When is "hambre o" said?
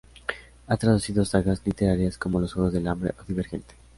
2.87-3.23